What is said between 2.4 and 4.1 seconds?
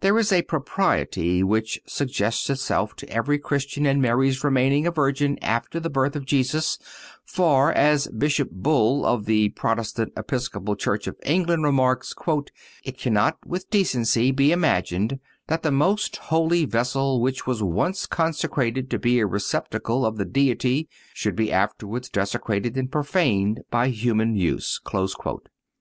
itself to every Christian in